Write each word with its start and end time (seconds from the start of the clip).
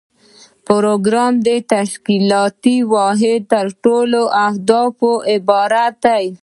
پروګرام 0.67 1.33
د 1.47 1.49
تشکیلاتي 1.73 2.77
واحد 2.93 3.41
له 3.65 3.71
ټولو 3.83 4.21
اهدافو 4.47 5.11
عبارت 5.33 5.95
دی. 6.05 6.25